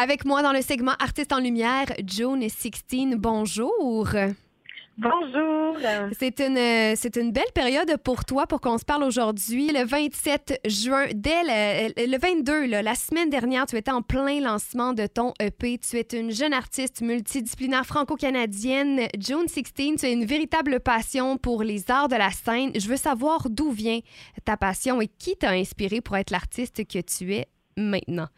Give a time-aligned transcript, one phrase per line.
[0.00, 3.16] Avec moi dans le segment Artistes en lumière, Joan 16.
[3.16, 4.08] Bonjour.
[4.96, 5.76] Bonjour.
[6.16, 9.72] C'est une, c'est une belle période pour toi pour qu'on se parle aujourd'hui.
[9.72, 14.40] Le 27 juin, dès le, le 22, là, la semaine dernière, tu étais en plein
[14.40, 15.78] lancement de ton EP.
[15.78, 19.08] Tu es une jeune artiste multidisciplinaire franco-canadienne.
[19.18, 22.70] June 16, tu as une véritable passion pour les arts de la scène.
[22.76, 23.98] Je veux savoir d'où vient
[24.44, 28.28] ta passion et qui t'a inspiré pour être l'artiste que tu es maintenant.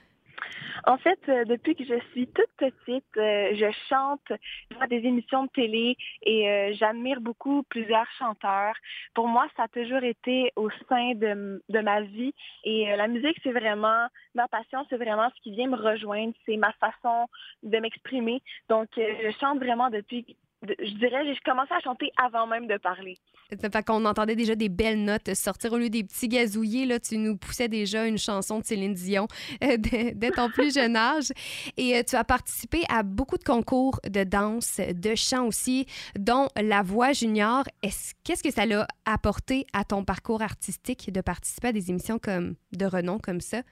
[0.86, 4.32] En fait, euh, depuis que je suis toute petite, euh, je chante
[4.78, 8.74] dans des émissions de télé et euh, j'admire beaucoup plusieurs chanteurs.
[9.14, 13.38] Pour moi, ça a toujours été au sein de, de ma vie et la musique,
[13.42, 17.26] c'est vraiment ma passion, c'est vraiment ce qui vient me rejoindre, c'est ma façon
[17.62, 18.42] de m'exprimer.
[18.68, 23.16] Donc, je chante vraiment depuis je dirais, j'ai commencé à chanter avant même de parler.
[23.48, 26.86] Fait qu'on entendait déjà des belles notes sortir au lieu des petits gazouillés.
[26.86, 29.26] Là, tu nous poussais déjà une chanson de Céline Dion
[29.64, 31.32] euh, dès ton plus jeune âge.
[31.76, 35.86] Et euh, tu as participé à beaucoup de concours de danse, de chant aussi,
[36.18, 37.64] dont La Voix Junior.
[37.82, 42.54] Qu'est-ce que ça l'a apporté à ton parcours artistique de participer à des émissions comme
[42.72, 43.62] de renom comme ça?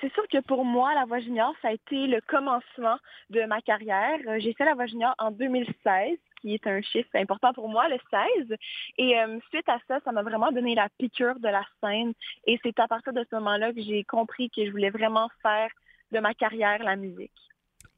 [0.00, 2.98] C'est sûr que pour moi, la voix junior, ça a été le commencement
[3.30, 4.18] de ma carrière.
[4.26, 7.88] Euh, j'ai fait la voix junior en 2016, qui est un chiffre important pour moi,
[7.88, 7.96] le
[8.38, 8.56] 16.
[8.98, 12.12] Et euh, suite à ça, ça m'a vraiment donné la piqûre de la scène.
[12.46, 15.70] Et c'est à partir de ce moment-là que j'ai compris que je voulais vraiment faire
[16.12, 17.32] de ma carrière la musique.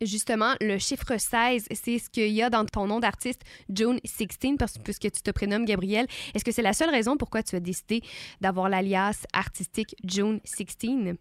[0.01, 4.57] Justement, le chiffre 16, c'est ce qu'il y a dans ton nom d'artiste, June 16,
[4.57, 6.07] parce, puisque tu te prénommes Gabriel.
[6.33, 8.03] Est-ce que c'est la seule raison pourquoi tu as décidé
[8.41, 11.17] d'avoir l'alias artistique June 16?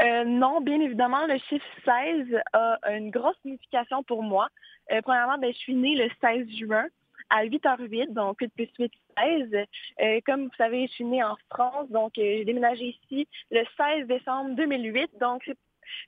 [0.00, 4.48] Euh, non, bien évidemment, le chiffre 16 a une grosse signification pour moi.
[4.92, 6.86] Euh, premièrement, ben, je suis née le 16 juin
[7.30, 9.66] à 8h08, donc 8 plus 8, 16.
[10.00, 14.06] Euh, comme vous savez, je suis née en France, donc j'ai déménagé ici le 16
[14.06, 15.18] décembre 2008.
[15.20, 15.48] Donc,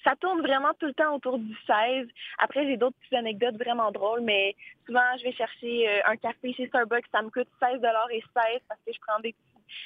[0.04, 2.08] ça tourne vraiment tout le temps autour du 16.
[2.38, 4.56] Après, j'ai d'autres petites anecdotes vraiment drôles, mais
[4.86, 7.80] souvent, je vais chercher un café chez Starbucks, ça me coûte 16
[8.10, 9.34] et 16 parce que je prends des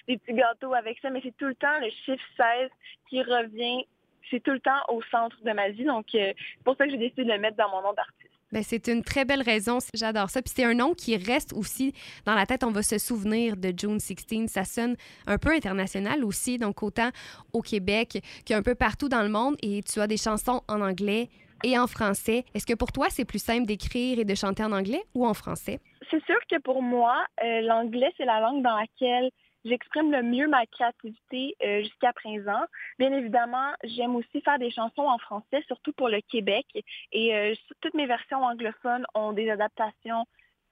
[0.09, 2.71] des petits gâteaux avec ça, mais c'est tout le temps le chiffre 16
[3.09, 3.85] qui revient.
[4.31, 5.85] C'est tout le temps au centre de ma vie.
[5.85, 8.31] Donc, euh, c'est pour ça que j'ai décidé de le mettre dans mon nom d'artiste.
[8.53, 9.79] Ben, c'est une très belle raison.
[9.95, 10.41] J'adore ça.
[10.41, 11.93] Puis c'est un nom qui reste aussi
[12.25, 12.65] dans la tête.
[12.65, 14.47] On va se souvenir de June 16.
[14.49, 16.59] Ça sonne un peu international aussi.
[16.59, 17.11] Donc, autant
[17.53, 19.57] au Québec qu'un peu partout dans le monde.
[19.63, 21.29] Et tu as des chansons en anglais
[21.65, 22.45] et en français.
[22.55, 25.35] Est-ce que pour toi, c'est plus simple d'écrire et de chanter en anglais ou en
[25.35, 25.81] français?
[26.11, 29.31] C'est sûr que pour moi, euh, l'anglais, c'est la langue dans laquelle
[29.66, 32.65] j'exprime le mieux ma créativité euh, jusqu'à présent.
[32.99, 36.66] Bien évidemment, j'aime aussi faire des chansons en français, surtout pour le Québec.
[37.12, 40.25] Et euh, toutes mes versions anglophones ont des adaptations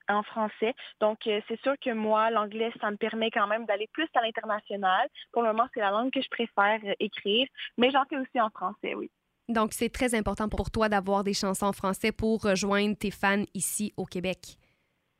[0.09, 0.75] en français.
[1.00, 4.22] Donc, euh, c'est sûr que moi, l'anglais, ça me permet quand même d'aller plus à
[4.22, 5.09] l'international.
[5.33, 7.47] Pour le moment, c'est la langue que je préfère écrire,
[7.78, 9.10] mais j'en fais aussi en français, oui.
[9.49, 13.44] Donc, c'est très important pour toi d'avoir des chansons en français pour rejoindre tes fans
[13.53, 14.56] ici au Québec.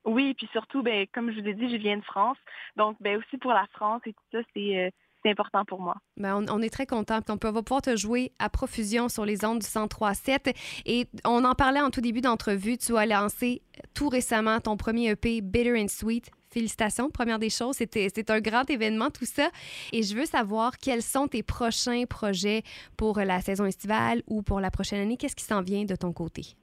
[0.05, 2.37] Oui, puis surtout, ben, comme je vous ai dit, je viens de France.
[2.77, 4.91] Donc, ben, aussi pour la France et tout ça, c'est euh,
[5.31, 5.97] important pour moi.
[6.17, 7.21] Ben, on, est très content.
[7.29, 10.55] On, peut, va pouvoir te jouer à profusion sur les ondes du 103.7.
[10.87, 12.77] Et on en parlait en tout début d'entrevue.
[12.77, 13.63] Tu as lancé
[13.95, 16.31] tout récemment ton premier EP, Bitter and Sweet.
[16.51, 17.11] Félicitations.
[17.11, 19.49] Première des choses, c'est un grand événement, tout ça.
[19.93, 22.63] Et je veux savoir quels sont tes prochains projets
[22.97, 25.17] pour la saison estivale ou pour la prochaine année?
[25.17, 26.55] Qu'est-ce qui s'en vient de ton côté?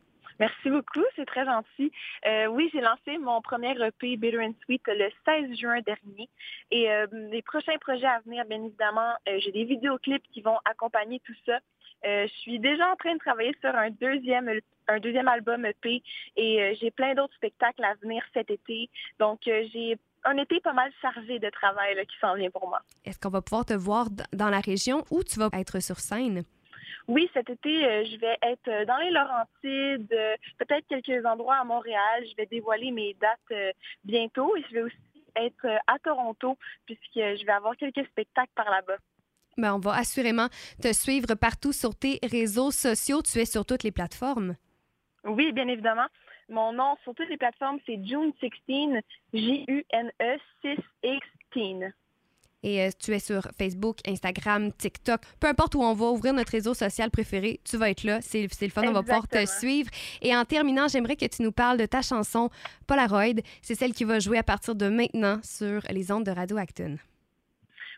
[0.41, 1.91] Merci beaucoup, c'est très gentil.
[2.25, 6.29] Euh, oui, j'ai lancé mon premier EP Bitter and Sweet le 16 juin dernier.
[6.71, 10.57] Et euh, les prochains projets à venir, bien évidemment, euh, j'ai des vidéoclips qui vont
[10.65, 11.59] accompagner tout ça.
[12.03, 14.49] je suis déjà en train de travailler sur un deuxième
[14.87, 16.01] un deuxième album EP
[16.35, 18.89] et j'ai plein d'autres spectacles à venir cet été.
[19.19, 22.81] Donc j'ai un été pas mal chargé de travail qui s'en vient pour moi.
[23.05, 26.43] Est-ce qu'on va pouvoir te voir dans la région où tu vas être sur scène?
[27.07, 31.57] Oui, cet été, euh, je vais être euh, dans les Laurentides, euh, peut-être quelques endroits
[31.57, 32.25] à Montréal.
[32.29, 34.97] Je vais dévoiler mes dates bientôt et je vais aussi
[35.35, 38.97] être à Toronto puisque je vais avoir quelques spectacles par là-bas.
[39.57, 40.47] Ben, on va assurément
[40.81, 43.21] te suivre partout sur tes réseaux sociaux.
[43.21, 44.55] Tu es sur toutes les plateformes.
[45.23, 46.07] Oui, bien évidemment.
[46.49, 49.01] Mon nom sur toutes les plateformes, c'est June16,
[49.33, 50.77] J-U-N-E 6
[51.53, 51.93] 16
[52.63, 56.51] Et euh, tu es sur Facebook, Instagram, TikTok, peu importe où on va ouvrir notre
[56.51, 58.21] réseau social préféré, tu vas être là.
[58.21, 59.89] C'est c'est le fun, on va pouvoir te suivre.
[60.21, 62.49] Et en terminant, j'aimerais que tu nous parles de ta chanson
[62.87, 63.41] Polaroid.
[63.61, 66.97] C'est celle qui va jouer à partir de maintenant sur les ondes de Radio Acton.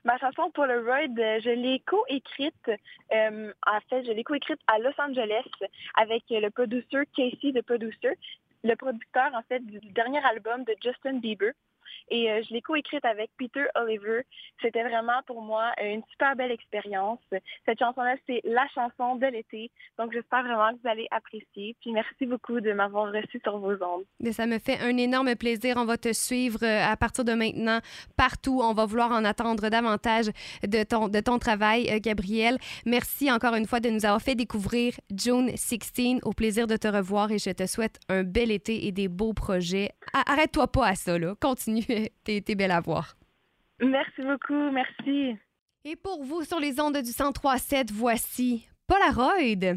[0.05, 2.69] Ma chanson Polaroid, euh, je l'ai co-écrite,
[3.13, 5.47] euh, en fait, je l'ai co-écrite à Los Angeles
[5.95, 8.17] avec le producer Casey de Producer,
[8.65, 11.53] le producteur, en fait, du dernier album de Justin Bieber.
[12.09, 14.21] Et euh, je l'ai co-écrite avec Peter Oliver.
[14.61, 17.19] C'était vraiment pour moi euh, une super belle expérience.
[17.65, 19.71] Cette chanson-là, c'est la chanson de l'été.
[19.97, 21.75] Donc, j'espère vraiment que vous allez apprécier.
[21.81, 24.03] Puis, merci beaucoup de m'avoir reçu sur vos ondes.
[24.31, 25.75] Ça me fait un énorme plaisir.
[25.77, 27.79] On va te suivre euh, à partir de maintenant
[28.17, 28.61] partout.
[28.63, 30.27] On va vouloir en attendre davantage
[30.63, 32.57] de ton, de ton travail, Gabriel.
[32.85, 35.83] Merci encore une fois de nous avoir fait découvrir June 16.
[36.23, 39.33] Au plaisir de te revoir et je te souhaite un bel été et des beaux
[39.33, 39.89] projets.
[40.13, 41.35] Arrête-toi pas à ça, là.
[41.39, 41.82] Continue.
[42.23, 43.15] T'es belle à voir.
[43.79, 44.71] Merci beaucoup.
[44.71, 45.37] Merci.
[45.85, 49.75] Et pour vous, sur les ondes du 1037, voici Polaroid.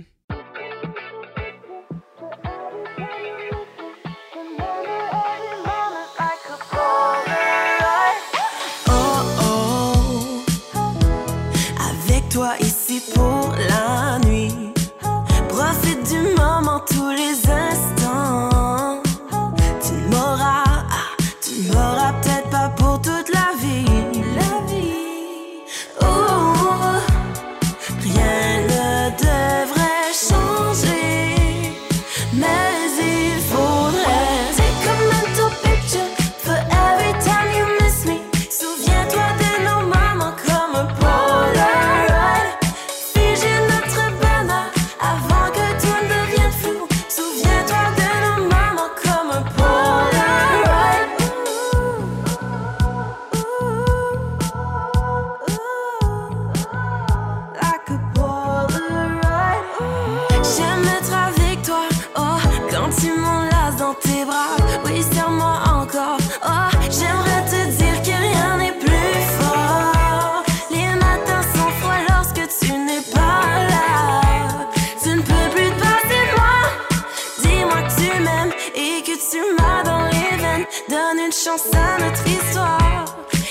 [81.56, 83.05] Chance à notre histoire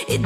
[0.08, 0.20] et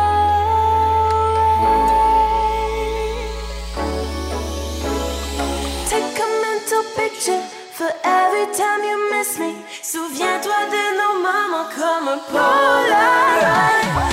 [5.87, 7.41] Take a mental picture
[7.71, 9.55] for every time you miss me.
[9.81, 14.12] Souviens-toi de nos moments comme un Polaroid.